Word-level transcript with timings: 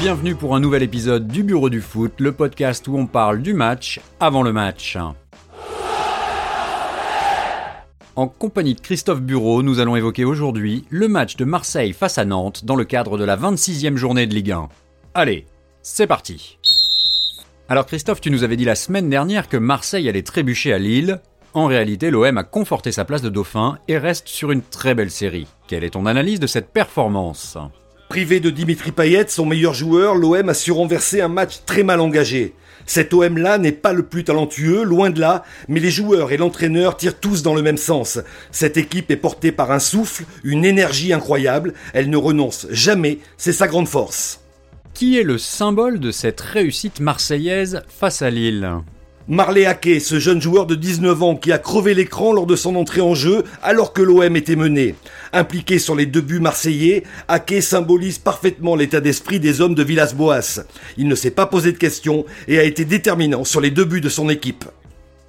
Bienvenue 0.00 0.34
pour 0.34 0.56
un 0.56 0.60
nouvel 0.60 0.82
épisode 0.82 1.28
du 1.28 1.42
Bureau 1.42 1.68
du 1.68 1.82
Foot, 1.82 2.14
le 2.20 2.32
podcast 2.32 2.88
où 2.88 2.96
on 2.96 3.06
parle 3.06 3.42
du 3.42 3.52
match 3.52 4.00
avant 4.18 4.42
le 4.42 4.50
match. 4.50 4.96
En 8.16 8.26
compagnie 8.26 8.74
de 8.74 8.80
Christophe 8.80 9.20
Bureau, 9.20 9.62
nous 9.62 9.78
allons 9.78 9.96
évoquer 9.96 10.24
aujourd'hui 10.24 10.86
le 10.88 11.06
match 11.06 11.36
de 11.36 11.44
Marseille 11.44 11.92
face 11.92 12.16
à 12.16 12.24
Nantes 12.24 12.64
dans 12.64 12.76
le 12.76 12.86
cadre 12.86 13.18
de 13.18 13.24
la 13.24 13.36
26e 13.36 13.96
journée 13.96 14.26
de 14.26 14.34
Ligue 14.34 14.52
1. 14.52 14.70
Allez, 15.12 15.44
c'est 15.82 16.06
parti 16.06 16.56
Alors 17.68 17.84
Christophe, 17.84 18.22
tu 18.22 18.30
nous 18.30 18.42
avais 18.42 18.56
dit 18.56 18.64
la 18.64 18.76
semaine 18.76 19.10
dernière 19.10 19.50
que 19.50 19.58
Marseille 19.58 20.08
allait 20.08 20.22
trébucher 20.22 20.72
à 20.72 20.78
Lille. 20.78 21.20
En 21.52 21.66
réalité, 21.66 22.10
l'OM 22.10 22.38
a 22.38 22.44
conforté 22.44 22.90
sa 22.90 23.04
place 23.04 23.20
de 23.20 23.28
dauphin 23.28 23.76
et 23.86 23.98
reste 23.98 24.28
sur 24.28 24.50
une 24.50 24.62
très 24.62 24.94
belle 24.94 25.10
série. 25.10 25.46
Quelle 25.68 25.84
est 25.84 25.90
ton 25.90 26.06
analyse 26.06 26.40
de 26.40 26.46
cette 26.46 26.72
performance? 26.72 27.58
Privé 28.10 28.40
de 28.40 28.50
Dimitri 28.50 28.90
Payet, 28.90 29.26
son 29.28 29.46
meilleur 29.46 29.72
joueur, 29.72 30.16
l'OM 30.16 30.48
a 30.48 30.52
su 30.52 30.72
renverser 30.72 31.20
un 31.20 31.28
match 31.28 31.60
très 31.64 31.84
mal 31.84 32.00
engagé. 32.00 32.54
Cet 32.84 33.14
OM-là 33.14 33.56
n'est 33.56 33.70
pas 33.70 33.92
le 33.92 34.02
plus 34.02 34.24
talentueux, 34.24 34.82
loin 34.82 35.10
de 35.10 35.20
là, 35.20 35.44
mais 35.68 35.78
les 35.78 35.92
joueurs 35.92 36.32
et 36.32 36.36
l'entraîneur 36.36 36.96
tirent 36.96 37.20
tous 37.20 37.44
dans 37.44 37.54
le 37.54 37.62
même 37.62 37.76
sens. 37.76 38.18
Cette 38.50 38.76
équipe 38.76 39.12
est 39.12 39.16
portée 39.16 39.52
par 39.52 39.70
un 39.70 39.78
souffle, 39.78 40.24
une 40.42 40.64
énergie 40.64 41.12
incroyable, 41.12 41.72
elle 41.94 42.10
ne 42.10 42.16
renonce 42.16 42.66
jamais, 42.70 43.20
c'est 43.36 43.52
sa 43.52 43.68
grande 43.68 43.86
force. 43.86 44.40
Qui 44.92 45.16
est 45.16 45.22
le 45.22 45.38
symbole 45.38 46.00
de 46.00 46.10
cette 46.10 46.40
réussite 46.40 46.98
marseillaise 46.98 47.84
face 47.88 48.22
à 48.22 48.30
Lille? 48.30 48.72
Marley 49.30 49.64
Hake, 49.64 50.00
ce 50.00 50.18
jeune 50.18 50.42
joueur 50.42 50.66
de 50.66 50.74
19 50.74 51.22
ans 51.22 51.36
qui 51.36 51.52
a 51.52 51.58
crevé 51.58 51.94
l'écran 51.94 52.32
lors 52.32 52.46
de 52.46 52.56
son 52.56 52.74
entrée 52.74 53.00
en 53.00 53.14
jeu 53.14 53.44
alors 53.62 53.92
que 53.92 54.02
l'OM 54.02 54.34
était 54.34 54.56
mené. 54.56 54.96
Impliqué 55.32 55.78
sur 55.78 55.94
les 55.94 56.04
deux 56.04 56.20
buts 56.20 56.40
marseillais, 56.40 57.04
Hake 57.28 57.62
symbolise 57.62 58.18
parfaitement 58.18 58.74
l'état 58.74 59.00
d'esprit 59.00 59.38
des 59.38 59.60
hommes 59.60 59.76
de 59.76 59.84
Villas-Boas. 59.84 60.64
Il 60.96 61.06
ne 61.06 61.14
s'est 61.14 61.30
pas 61.30 61.46
posé 61.46 61.70
de 61.70 61.78
questions 61.78 62.24
et 62.48 62.58
a 62.58 62.64
été 62.64 62.84
déterminant 62.84 63.44
sur 63.44 63.60
les 63.60 63.70
deux 63.70 63.84
buts 63.84 64.00
de 64.00 64.08
son 64.08 64.28
équipe. 64.28 64.64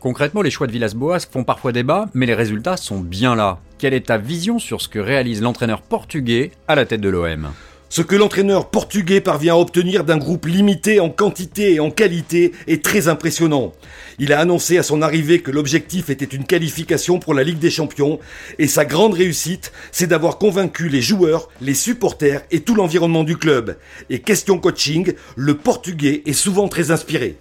Concrètement, 0.00 0.40
les 0.40 0.50
choix 0.50 0.66
de 0.66 0.72
Villas-Boas 0.72 1.26
font 1.30 1.44
parfois 1.44 1.72
débat, 1.72 2.06
mais 2.14 2.24
les 2.24 2.34
résultats 2.34 2.78
sont 2.78 3.00
bien 3.00 3.34
là. 3.34 3.58
Quelle 3.76 3.92
est 3.92 4.06
ta 4.06 4.16
vision 4.16 4.58
sur 4.58 4.80
ce 4.80 4.88
que 4.88 4.98
réalise 4.98 5.42
l'entraîneur 5.42 5.82
portugais 5.82 6.52
à 6.68 6.74
la 6.74 6.86
tête 6.86 7.02
de 7.02 7.10
l'OM 7.10 7.50
ce 7.90 8.02
que 8.02 8.14
l'entraîneur 8.14 8.70
portugais 8.70 9.20
parvient 9.20 9.54
à 9.54 9.58
obtenir 9.58 10.04
d'un 10.04 10.16
groupe 10.16 10.46
limité 10.46 11.00
en 11.00 11.10
quantité 11.10 11.74
et 11.74 11.80
en 11.80 11.90
qualité 11.90 12.52
est 12.68 12.84
très 12.84 13.08
impressionnant. 13.08 13.72
Il 14.20 14.32
a 14.32 14.38
annoncé 14.38 14.78
à 14.78 14.84
son 14.84 15.02
arrivée 15.02 15.40
que 15.40 15.50
l'objectif 15.50 16.08
était 16.08 16.24
une 16.24 16.44
qualification 16.44 17.18
pour 17.18 17.34
la 17.34 17.42
Ligue 17.42 17.58
des 17.58 17.68
Champions 17.68 18.20
et 18.60 18.68
sa 18.68 18.84
grande 18.84 19.14
réussite, 19.14 19.72
c'est 19.90 20.06
d'avoir 20.06 20.38
convaincu 20.38 20.88
les 20.88 21.02
joueurs, 21.02 21.48
les 21.60 21.74
supporters 21.74 22.42
et 22.52 22.60
tout 22.60 22.76
l'environnement 22.76 23.24
du 23.24 23.36
club. 23.36 23.76
Et 24.08 24.20
question 24.20 24.58
coaching, 24.58 25.12
le 25.34 25.56
portugais 25.56 26.22
est 26.26 26.32
souvent 26.32 26.68
très 26.68 26.92
inspiré. 26.92 27.38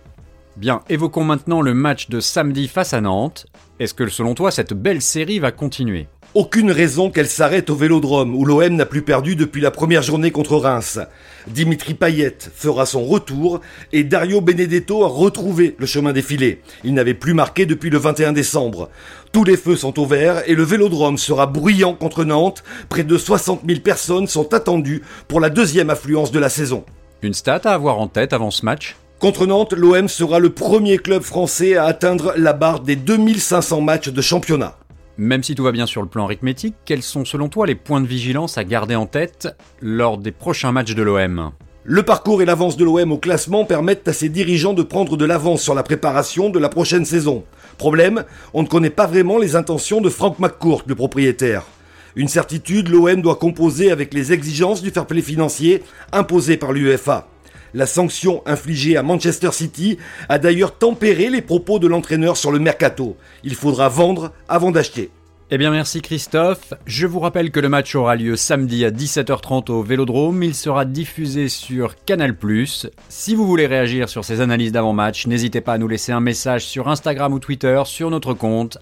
Bien, 0.60 0.82
évoquons 0.90 1.24
maintenant 1.24 1.62
le 1.62 1.74
match 1.74 2.10
de 2.10 2.20
samedi 2.20 2.68
face 2.68 2.94
à 2.94 3.00
Nantes. 3.00 3.46
Est-ce 3.80 3.94
que 3.94 4.10
selon 4.10 4.36
toi 4.36 4.52
cette 4.52 4.74
belle 4.74 5.02
série 5.02 5.40
va 5.40 5.54
continuer? 5.54 6.08
Aucune 6.34 6.70
raison 6.70 7.10
qu'elle 7.10 7.30
s'arrête 7.30 7.70
au 7.70 7.76
Vélodrome, 7.76 8.36
où 8.36 8.44
l'OM 8.44 8.76
n'a 8.76 8.86
plus 8.86 9.02
perdu 9.02 9.38
depuis 9.38 9.62
la 9.62 9.72
première 9.72 10.02
journée 10.02 10.32
contre 10.32 10.58
Reims. 10.58 11.00
Dimitri 11.48 11.94
Payet 11.94 12.38
fera 12.54 12.86
son 12.86 13.06
retour 13.06 13.62
et 13.94 14.04
Dario 14.04 14.42
Benedetto 14.42 15.06
a 15.06 15.08
retrouvé 15.08 15.78
le 15.80 15.86
chemin 15.86 16.12
défilé. 16.12 16.62
Il 16.84 16.94
n'avait 16.94 17.14
plus 17.14 17.34
marqué 17.34 17.66
depuis 17.66 17.90
le 17.90 17.98
21 17.98 18.34
décembre. 18.34 18.90
Tous 19.32 19.46
les 19.46 19.56
feux 19.56 19.78
sont 19.78 19.98
au 19.98 20.06
vert 20.06 20.44
et 20.46 20.56
le 20.56 20.64
Vélodrome 20.64 21.18
sera 21.18 21.48
bruyant 21.48 21.94
contre 21.94 22.26
Nantes. 22.26 22.66
Près 22.90 23.06
de 23.06 23.18
60 23.18 23.62
000 23.66 23.80
personnes 23.80 24.28
sont 24.28 24.54
attendues 24.54 25.04
pour 25.30 25.40
la 25.40 25.50
deuxième 25.50 25.90
affluence 25.90 26.34
de 26.34 26.40
la 26.40 26.50
saison. 26.50 26.84
Une 27.22 27.34
stat 27.34 27.62
à 27.64 27.74
avoir 27.74 27.98
en 27.98 28.10
tête 28.10 28.34
avant 28.34 28.52
ce 28.52 28.66
match? 28.66 28.98
Contre 29.20 29.46
Nantes, 29.46 29.74
l'OM 29.74 30.08
sera 30.08 30.40
le 30.40 30.50
premier 30.50 30.98
club 30.98 31.24
français 31.24 31.76
à 31.76 31.84
atteindre 31.84 32.34
la 32.38 32.54
barre 32.54 32.80
des 32.80 32.96
2500 32.96 33.82
matchs 33.82 34.08
de 34.08 34.22
championnat. 34.22 34.78
Même 35.18 35.44
si 35.44 35.56
tout 35.56 35.64
va 35.66 35.74
bien 35.74 35.86
sur 35.86 36.02
le 36.02 36.08
plan 36.08 36.24
arithmétique, 36.24 36.76
quels 36.86 37.02
sont 37.02 37.26
selon 37.26 37.50
toi 37.50 37.68
les 37.68 37.76
points 37.76 38.00
de 38.00 38.08
vigilance 38.08 38.58
à 38.58 38.64
garder 38.64 38.96
en 38.96 39.08
tête 39.08 39.50
lors 39.82 40.18
des 40.20 40.32
prochains 40.32 40.72
matchs 40.72 40.96
de 40.96 41.04
l'OM 41.04 41.52
le 41.86 42.04
parcours 42.04 42.42
et 42.42 42.46
l'avance 42.46 42.78
de 42.78 42.84
l'OM 42.84 43.14
au 43.14 43.18
classement 43.18 43.66
permettent 43.66 44.08
à 44.08 44.14
ses 44.14 44.30
dirigeants 44.30 44.74
de 44.74 44.84
prendre 44.84 45.18
de 45.18 45.26
l'avance 45.26 45.64
sur 45.64 45.74
la 45.74 45.82
préparation 45.82 46.50
de 46.50 46.60
la 46.60 46.70
prochaine 46.70 47.06
saison. 47.06 47.46
Problème, 47.80 48.26
on 48.54 48.62
ne 48.62 48.68
connaît 48.68 48.92
pas 48.92 49.08
vraiment 49.08 49.40
les 49.40 49.56
intentions 49.56 50.00
de 50.00 50.10
Frank 50.10 50.38
McCourt, 50.38 50.84
le 50.86 50.94
propriétaire. 50.94 51.64
Une 52.16 52.28
certitude, 52.28 52.90
l'OM 52.90 53.22
doit 53.22 53.38
composer 53.38 53.92
avec 53.92 54.14
les 54.14 54.34
exigences 54.34 54.84
du 54.84 54.92
fair 54.92 55.08
play 55.08 55.22
financier 55.22 55.82
imposées 56.12 56.58
par 56.58 56.74
l'UEFA. 56.74 57.28
La 57.74 57.86
sanction 57.86 58.42
infligée 58.46 58.98
à 58.98 59.04
Manchester 59.04 59.52
City 59.52 59.98
a 60.28 60.40
d'ailleurs 60.40 60.78
tempéré 60.78 61.30
les 61.30 61.42
propos 61.42 61.80
de 61.80 61.88
l'entraîneur 61.88 62.38
sur 62.38 62.52
le 62.52 62.60
mercato. 62.60 63.16
Il 63.44 63.56
faudra 63.56 63.90
vendre 63.90 64.32
avant 64.48 64.72
d'acheter. 64.72 65.12
Eh 65.52 65.58
bien 65.58 65.72
merci 65.72 66.02
Christophe. 66.02 66.74
Je 66.86 67.08
vous 67.08 67.20
rappelle 67.20 67.50
que 67.50 67.60
le 67.60 67.70
match 67.70 67.96
aura 67.96 68.16
lieu 68.16 68.36
samedi 68.36 68.86
à 68.86 68.92
17h30 68.92 69.72
au 69.72 69.82
Vélodrome. 69.82 70.44
Il 70.44 70.54
sera 70.54 70.86
diffusé 70.86 71.50
sur 71.50 71.96
Canal+. 72.06 72.36
Si 73.10 73.34
vous 73.34 73.48
voulez 73.48 73.66
réagir 73.66 74.10
sur 74.10 74.24
ces 74.24 74.42
analyses 74.42 74.72
d'avant-match, 74.72 75.26
n'hésitez 75.26 75.62
pas 75.62 75.74
à 75.74 75.78
nous 75.80 75.88
laisser 75.88 76.12
un 76.12 76.20
message 76.20 76.66
sur 76.66 76.88
Instagram 76.88 77.34
ou 77.34 77.40
Twitter 77.40 77.82
sur 77.86 78.12
notre 78.12 78.36
compte 78.36 78.78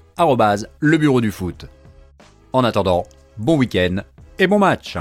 le 0.80 0.98
bureau 0.98 1.22
du 1.22 1.32
foot. 1.32 1.68
En 2.52 2.66
attendant, 2.66 3.06
bon 3.38 3.56
week-end 3.56 4.02
et 4.40 4.48
bon 4.48 4.60
match 4.60 4.98